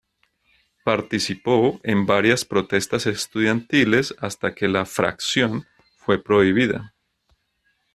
Participó 0.83 1.79
en 1.83 2.07
varias 2.07 2.43
protestas 2.43 3.05
estudiantiles 3.05 4.15
hasta 4.17 4.55
que 4.55 4.67
la 4.67 4.85
"Fracción" 4.85 5.67
fue 5.95 6.17
prohibida. 6.23 6.95